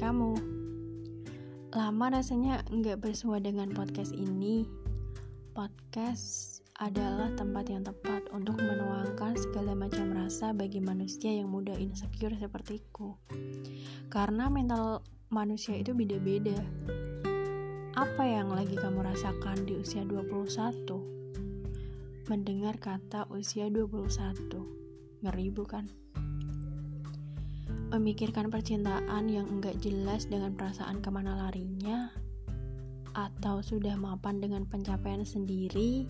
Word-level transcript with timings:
kamu. 0.00 0.32
Lama 1.76 2.08
rasanya 2.08 2.64
nggak 2.72 3.04
bersua 3.04 3.36
dengan 3.36 3.68
podcast 3.76 4.16
ini. 4.16 4.64
Podcast 5.52 6.64
adalah 6.80 7.36
tempat 7.36 7.68
yang 7.68 7.84
tepat 7.84 8.32
untuk 8.32 8.56
menuangkan 8.56 9.36
segala 9.36 9.76
macam 9.76 10.08
rasa 10.16 10.56
bagi 10.56 10.80
manusia 10.80 11.36
yang 11.36 11.52
mudah 11.52 11.76
insecure 11.76 12.32
sepertiku. 12.40 13.12
Karena 14.08 14.48
mental 14.48 15.04
manusia 15.28 15.76
itu 15.76 15.92
beda-beda. 15.92 16.56
Apa 17.92 18.24
yang 18.24 18.56
lagi 18.56 18.80
kamu 18.80 19.04
rasakan 19.04 19.68
di 19.68 19.76
usia 19.76 20.00
21? 20.08 22.24
Mendengar 22.32 22.80
kata 22.80 23.28
usia 23.28 23.68
21. 23.68 25.20
Ngeri 25.20 25.52
bukan? 25.52 26.05
Memikirkan 27.90 28.50
percintaan 28.50 29.30
yang 29.30 29.46
enggak 29.46 29.78
jelas 29.78 30.26
dengan 30.26 30.54
perasaan 30.58 30.98
ke 30.98 31.08
mana 31.08 31.38
larinya, 31.46 32.10
atau 33.14 33.64
sudah 33.64 33.94
mapan 33.96 34.42
dengan 34.42 34.68
pencapaian 34.68 35.22
sendiri, 35.24 36.04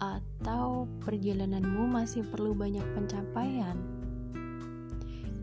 atau 0.00 0.88
perjalananmu 1.04 1.90
masih 1.90 2.24
perlu 2.26 2.56
banyak 2.56 2.84
pencapaian. 2.96 3.76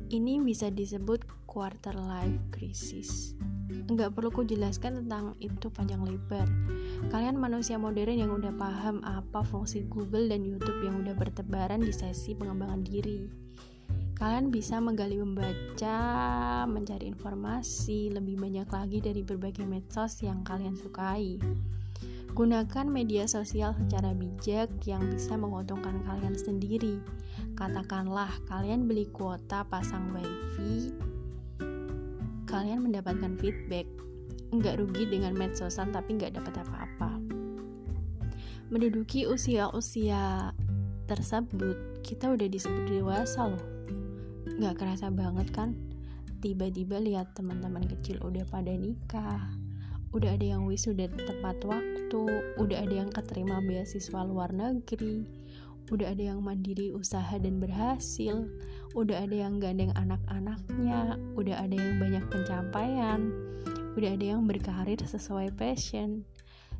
Ini 0.09 0.41
bisa 0.41 0.73
disebut 0.73 1.21
quarter 1.45 1.93
life 1.93 2.41
crisis. 2.49 3.37
Enggak 3.69 4.17
perlu 4.17 4.33
ku 4.33 4.41
jelaskan 4.41 5.05
tentang 5.05 5.37
itu 5.37 5.69
panjang 5.69 6.01
lebar. 6.01 6.49
Kalian 7.13 7.37
manusia 7.37 7.77
modern 7.77 8.17
yang 8.17 8.33
udah 8.33 8.49
paham 8.57 9.05
apa 9.05 9.45
fungsi 9.45 9.85
Google 9.85 10.25
dan 10.25 10.41
YouTube 10.41 10.81
yang 10.81 11.05
udah 11.05 11.13
bertebaran 11.13 11.85
di 11.85 11.93
sesi 11.93 12.33
pengembangan 12.33 12.81
diri 12.81 13.49
Kalian 14.19 14.51
bisa 14.51 14.83
menggali 14.83 15.15
membaca, 15.15 15.95
mencari 16.67 17.07
informasi 17.07 18.11
lebih 18.11 18.35
banyak 18.35 18.67
lagi 18.67 18.99
dari 18.99 19.23
berbagai 19.23 19.63
medsos 19.63 20.19
yang 20.19 20.43
kalian 20.43 20.75
sukai. 20.75 21.39
Gunakan 22.35 22.91
media 22.91 23.31
sosial 23.31 23.71
secara 23.79 24.11
bijak 24.11 24.67
yang 24.83 25.07
bisa 25.07 25.39
menguntungkan 25.39 26.03
kalian 26.03 26.35
sendiri. 26.35 26.99
Katakanlah 27.55 28.27
kalian 28.51 28.91
beli 28.91 29.07
kuota 29.07 29.63
pasang 29.71 30.11
wifi, 30.11 30.91
kalian 32.43 32.91
mendapatkan 32.91 33.39
feedback. 33.39 33.87
Enggak 34.51 34.83
rugi 34.83 35.07
dengan 35.07 35.31
medsosan 35.31 35.95
tapi 35.95 36.19
nggak 36.19 36.35
dapat 36.35 36.59
apa-apa. 36.67 37.23
Menduduki 38.67 39.23
usia-usia 39.23 40.51
tersebut, 41.07 42.03
kita 42.03 42.35
udah 42.35 42.47
disebut 42.51 42.83
dewasa 42.91 43.47
loh 43.47 43.79
Gak 44.47 44.79
kerasa 44.79 45.11
banget 45.11 45.51
kan? 45.51 45.75
Tiba-tiba 46.39 47.03
lihat 47.03 47.35
teman-teman 47.35 47.83
kecil 47.83 48.15
udah 48.23 48.47
pada 48.47 48.71
nikah. 48.71 49.51
Udah 50.15 50.39
ada 50.39 50.55
yang 50.55 50.63
wisuda 50.63 51.11
tepat 51.11 51.59
waktu. 51.67 52.23
Udah 52.55 52.77
ada 52.79 52.95
yang 53.03 53.11
keterima 53.11 53.59
beasiswa 53.59 54.23
luar 54.23 54.55
negeri. 54.55 55.27
Udah 55.91 56.15
ada 56.15 56.31
yang 56.31 56.39
mandiri 56.39 56.95
usaha 56.95 57.35
dan 57.35 57.59
berhasil. 57.59 58.47
Udah 58.95 59.27
ada 59.27 59.35
yang 59.35 59.59
gandeng 59.59 59.91
anak-anaknya. 59.99 61.19
Udah 61.35 61.55
ada 61.59 61.75
yang 61.75 61.99
banyak 61.99 62.23
pencapaian. 62.31 63.19
Udah 63.99 64.15
ada 64.15 64.25
yang 64.25 64.47
berkarir 64.47 65.03
sesuai 65.03 65.59
passion. 65.59 66.23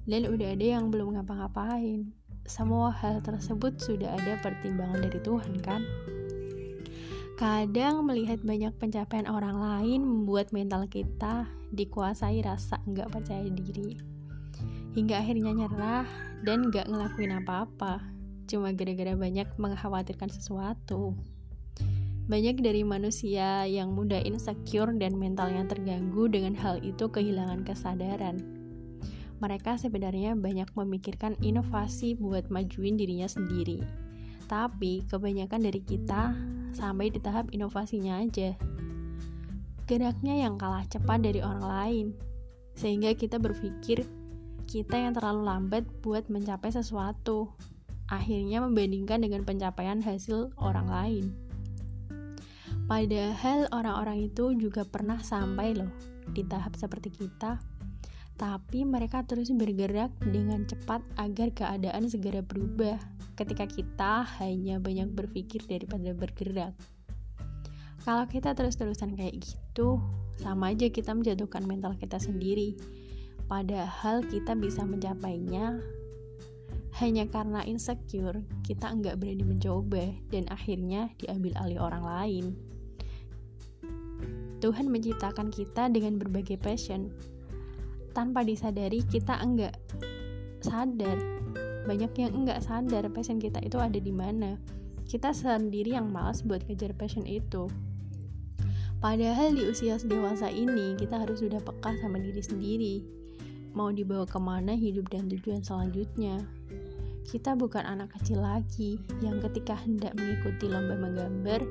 Dan 0.08 0.24
udah 0.24 0.56
ada 0.56 0.66
yang 0.80 0.88
belum 0.88 1.20
ngapa-ngapain. 1.20 2.16
Semua 2.48 2.96
hal 2.96 3.20
tersebut 3.20 3.76
sudah 3.78 4.16
ada 4.16 4.40
pertimbangan 4.40 5.04
dari 5.04 5.20
Tuhan 5.22 5.54
kan 5.60 5.84
Kadang 7.40 8.04
melihat 8.04 8.44
banyak 8.44 8.76
pencapaian 8.84 9.24
orang 9.24 9.64
lain 9.64 10.04
membuat 10.04 10.52
mental 10.52 10.92
kita 10.92 11.48
dikuasai 11.72 12.44
rasa 12.44 12.84
nggak 12.84 13.16
percaya 13.16 13.48
diri. 13.48 13.96
Hingga 14.92 15.24
akhirnya 15.24 15.56
nyerah 15.56 16.04
dan 16.44 16.68
nggak 16.68 16.92
ngelakuin 16.92 17.40
apa-apa. 17.40 18.04
Cuma 18.44 18.76
gara-gara 18.76 19.16
banyak 19.16 19.48
mengkhawatirkan 19.56 20.28
sesuatu. 20.28 21.16
Banyak 22.28 22.60
dari 22.60 22.84
manusia 22.84 23.64
yang 23.72 23.96
mudah 23.96 24.20
insecure 24.20 24.92
dan 25.00 25.16
mentalnya 25.16 25.64
terganggu 25.64 26.28
dengan 26.28 26.60
hal 26.60 26.84
itu 26.84 27.08
kehilangan 27.08 27.64
kesadaran. 27.64 28.44
Mereka 29.40 29.80
sebenarnya 29.80 30.36
banyak 30.36 30.76
memikirkan 30.76 31.40
inovasi 31.40 32.20
buat 32.20 32.52
majuin 32.52 33.00
dirinya 33.00 33.32
sendiri. 33.32 34.09
Tapi 34.50 35.06
kebanyakan 35.06 35.62
dari 35.62 35.78
kita 35.86 36.34
sampai 36.74 37.14
di 37.14 37.22
tahap 37.22 37.54
inovasinya 37.54 38.18
aja. 38.18 38.58
Geraknya 39.86 40.42
yang 40.42 40.58
kalah 40.58 40.90
cepat 40.90 41.22
dari 41.22 41.46
orang 41.46 41.66
lain, 41.66 42.08
sehingga 42.74 43.14
kita 43.14 43.38
berpikir 43.38 44.10
kita 44.66 44.98
yang 44.98 45.14
terlalu 45.14 45.46
lambat 45.46 45.86
buat 46.02 46.26
mencapai 46.34 46.74
sesuatu, 46.74 47.54
akhirnya 48.10 48.66
membandingkan 48.66 49.22
dengan 49.22 49.46
pencapaian 49.46 50.02
hasil 50.02 50.54
orang 50.58 50.90
lain. 50.90 51.26
Padahal 52.90 53.70
orang-orang 53.70 54.34
itu 54.34 54.58
juga 54.58 54.82
pernah 54.82 55.22
sampai 55.22 55.78
loh 55.78 55.94
di 56.34 56.42
tahap 56.42 56.74
seperti 56.74 57.14
kita, 57.14 57.62
tapi 58.40 58.88
mereka 58.88 59.28
terus 59.28 59.52
bergerak 59.52 60.16
dengan 60.24 60.64
cepat 60.64 61.04
agar 61.20 61.52
keadaan 61.52 62.08
segera 62.08 62.40
berubah 62.40 62.96
ketika 63.36 63.68
kita 63.68 64.24
hanya 64.40 64.80
banyak 64.80 65.12
berpikir 65.12 65.60
daripada 65.68 66.16
bergerak. 66.16 66.72
Kalau 68.08 68.24
kita 68.32 68.56
terus-terusan 68.56 69.20
kayak 69.20 69.44
gitu, 69.44 70.00
sama 70.40 70.72
aja 70.72 70.88
kita 70.88 71.12
menjatuhkan 71.12 71.68
mental 71.68 72.00
kita 72.00 72.16
sendiri. 72.16 72.80
Padahal 73.52 74.24
kita 74.24 74.56
bisa 74.56 74.88
mencapainya 74.88 75.84
hanya 77.04 77.28
karena 77.28 77.68
insecure, 77.68 78.40
kita 78.64 78.88
nggak 78.88 79.20
berani 79.20 79.44
mencoba 79.44 80.16
dan 80.32 80.48
akhirnya 80.48 81.12
diambil 81.20 81.60
alih 81.60 81.80
orang 81.84 82.04
lain. 82.08 82.46
Tuhan 84.64 84.92
menciptakan 84.92 85.52
kita 85.52 85.88
dengan 85.92 86.20
berbagai 86.20 86.60
passion, 86.60 87.12
tanpa 88.12 88.46
disadari 88.46 89.06
kita 89.06 89.38
enggak 89.40 89.78
sadar. 90.62 91.18
Banyak 91.88 92.12
yang 92.20 92.32
enggak 92.36 92.62
sadar 92.62 93.08
passion 93.10 93.42
kita 93.42 93.64
itu 93.64 93.80
ada 93.80 93.98
di 93.98 94.14
mana. 94.14 94.60
Kita 95.10 95.34
sendiri 95.34 95.98
yang 95.98 96.14
malas 96.14 96.46
buat 96.46 96.62
kejar 96.70 96.94
passion 96.94 97.26
itu. 97.26 97.66
Padahal 99.00 99.56
di 99.56 99.64
usia 99.64 99.96
dewasa 99.96 100.52
ini 100.52 100.94
kita 101.00 101.24
harus 101.24 101.40
sudah 101.40 101.64
peka 101.64 101.96
sama 102.04 102.20
diri 102.20 102.44
sendiri. 102.44 102.96
Mau 103.72 103.96
dibawa 103.96 104.28
ke 104.28 104.38
mana 104.38 104.76
hidup 104.76 105.08
dan 105.08 105.32
tujuan 105.32 105.64
selanjutnya? 105.64 106.44
Kita 107.30 107.54
bukan 107.54 107.86
anak 107.86 108.12
kecil 108.20 108.42
lagi 108.42 108.98
yang 109.22 109.38
ketika 109.40 109.78
hendak 109.78 110.18
mengikuti 110.18 110.66
lomba 110.66 110.98
menggambar 110.98 111.62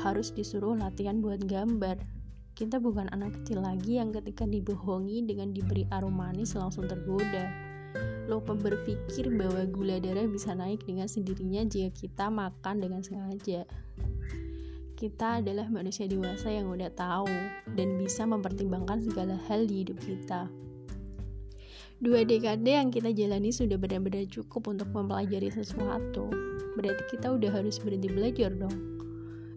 harus 0.00 0.30
disuruh 0.30 0.78
latihan 0.78 1.18
buat 1.18 1.44
gambar 1.44 1.98
kita 2.60 2.76
bukan 2.76 3.08
anak 3.16 3.40
kecil 3.40 3.64
lagi 3.64 3.96
yang 3.96 4.12
ketika 4.12 4.44
dibohongi 4.44 5.24
dengan 5.24 5.56
diberi 5.56 5.88
aroma 5.88 6.28
manis 6.28 6.52
langsung 6.52 6.84
tergoda. 6.84 7.48
Lupa 8.28 8.52
berpikir 8.52 9.32
bahwa 9.32 9.64
gula 9.64 9.96
darah 9.96 10.28
bisa 10.28 10.52
naik 10.52 10.84
dengan 10.84 11.08
sendirinya 11.08 11.64
jika 11.64 11.88
kita 11.96 12.28
makan 12.28 12.84
dengan 12.84 13.00
sengaja. 13.00 13.64
Kita 14.92 15.40
adalah 15.40 15.72
manusia 15.72 16.04
dewasa 16.04 16.52
yang 16.52 16.68
udah 16.68 16.92
tahu 16.92 17.32
dan 17.72 17.96
bisa 17.96 18.28
mempertimbangkan 18.28 19.08
segala 19.08 19.40
hal 19.48 19.64
di 19.64 19.80
hidup 19.80 19.96
kita. 20.04 20.52
Dua 21.96 22.28
dekade 22.28 22.76
yang 22.76 22.92
kita 22.92 23.08
jalani 23.16 23.56
sudah 23.56 23.80
benar-benar 23.80 24.28
cukup 24.28 24.68
untuk 24.68 24.92
mempelajari 24.92 25.48
sesuatu. 25.48 26.28
Berarti 26.76 27.16
kita 27.16 27.32
udah 27.32 27.56
harus 27.56 27.80
berhenti 27.80 28.12
belajar 28.12 28.52
dong. 28.52 29.00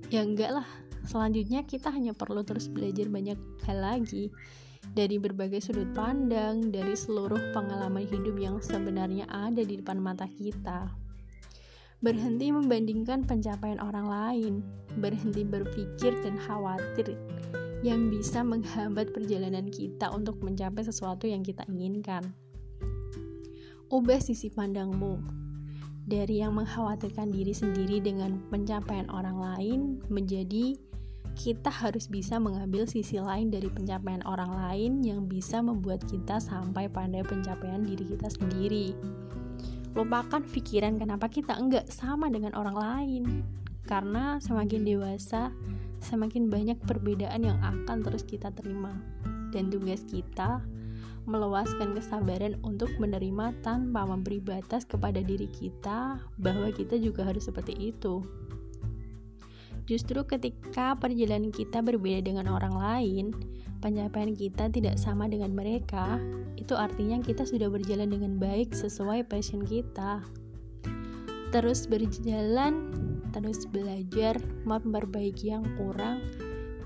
Ya 0.07 0.23
enggak 0.23 0.55
lah, 0.55 0.67
Selanjutnya 1.03 1.67
kita 1.67 1.91
hanya 1.91 2.15
perlu 2.15 2.47
terus 2.47 2.71
belajar 2.71 3.11
banyak 3.11 3.35
hal 3.67 3.77
lagi 3.83 4.31
dari 4.91 5.15
berbagai 5.19 5.63
sudut 5.63 5.87
pandang, 5.95 6.71
dari 6.71 6.95
seluruh 6.95 7.55
pengalaman 7.55 8.03
hidup 8.03 8.35
yang 8.35 8.59
sebenarnya 8.59 9.27
ada 9.31 9.63
di 9.63 9.79
depan 9.79 9.99
mata 9.99 10.27
kita. 10.27 10.91
Berhenti 12.03 12.51
membandingkan 12.51 13.23
pencapaian 13.23 13.79
orang 13.79 14.07
lain, 14.11 14.53
berhenti 14.99 15.47
berpikir 15.47 16.11
dan 16.19 16.35
khawatir 16.35 17.15
yang 17.83 18.11
bisa 18.11 18.43
menghambat 18.43 19.11
perjalanan 19.15 19.71
kita 19.71 20.11
untuk 20.11 20.39
mencapai 20.43 20.83
sesuatu 20.83 21.27
yang 21.27 21.43
kita 21.43 21.63
inginkan. 21.71 22.23
Ubah 23.87 24.19
sisi 24.19 24.51
pandangmu, 24.51 25.19
dari 26.03 26.43
yang 26.43 26.59
mengkhawatirkan 26.59 27.31
diri 27.31 27.55
sendiri 27.55 28.03
dengan 28.03 28.39
pencapaian 28.51 29.07
orang 29.07 29.37
lain 29.39 29.79
menjadi 30.11 30.75
kita 31.33 31.73
harus 31.73 32.05
bisa 32.05 32.37
mengambil 32.37 32.85
sisi 32.85 33.17
lain 33.17 33.49
dari 33.49 33.65
pencapaian 33.69 34.21
orang 34.25 34.53
lain 34.53 35.01
yang 35.01 35.25
bisa 35.25 35.59
membuat 35.59 36.05
kita 36.05 36.37
sampai 36.37 36.85
pada 36.89 37.25
pencapaian 37.25 37.81
diri 37.81 38.05
kita 38.05 38.29
sendiri. 38.29 38.93
Lupakan 39.93 40.41
pikiran 40.41 40.97
kenapa 40.97 41.29
kita 41.29 41.53
enggak 41.57 41.89
sama 41.89 42.29
dengan 42.29 42.53
orang 42.57 42.77
lain. 42.77 43.23
Karena 43.83 44.39
semakin 44.39 44.87
dewasa, 44.87 45.51
semakin 46.01 46.47
banyak 46.47 46.79
perbedaan 46.87 47.45
yang 47.45 47.59
akan 47.61 48.01
terus 48.01 48.23
kita 48.25 48.49
terima. 48.55 48.93
Dan 49.53 49.69
tugas 49.69 50.01
kita 50.07 50.63
meluaskan 51.23 51.95
kesabaran 51.95 52.59
untuk 52.67 52.91
menerima 52.99 53.55
tanpa 53.63 54.03
memberi 54.03 54.43
batas 54.43 54.83
kepada 54.83 55.23
diri 55.23 55.47
kita 55.47 56.19
bahwa 56.35 56.67
kita 56.73 56.99
juga 56.99 57.23
harus 57.23 57.47
seperti 57.47 57.93
itu. 57.93 58.23
Justru 59.83 60.23
ketika 60.23 60.95
perjalanan 60.95 61.51
kita 61.51 61.83
berbeda 61.83 62.23
dengan 62.23 62.47
orang 62.47 62.75
lain, 62.75 63.25
pencapaian 63.83 64.31
kita 64.31 64.71
tidak 64.71 64.95
sama 64.95 65.27
dengan 65.27 65.51
mereka, 65.51 66.23
itu 66.55 66.71
artinya 66.71 67.19
kita 67.19 67.43
sudah 67.43 67.67
berjalan 67.67 68.07
dengan 68.07 68.39
baik 68.39 68.71
sesuai 68.71 69.27
passion 69.27 69.67
kita. 69.67 70.23
Terus 71.51 71.85
berjalan, 71.85 72.95
terus 73.35 73.67
belajar, 73.67 74.39
memperbaiki 74.63 75.51
yang 75.51 75.67
kurang, 75.75 76.23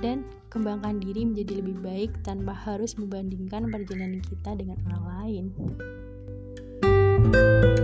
dan 0.02 0.26
kembangkan 0.50 0.98
diri 0.98 1.22
menjadi 1.26 1.62
lebih 1.62 1.78
baik 1.86 2.12
tanpa 2.26 2.54
harus 2.54 2.98
membandingkan 2.98 3.70
perjalanan 3.70 4.22
kita 4.26 4.58
dengan 4.58 4.78
orang 4.90 5.04
lain. 5.06 5.46
thank 7.28 7.36
you 7.68 7.77